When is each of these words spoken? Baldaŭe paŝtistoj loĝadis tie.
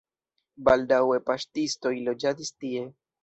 Baldaŭe 0.69 1.19
paŝtistoj 1.27 1.93
loĝadis 2.09 2.53
tie. 2.65 2.89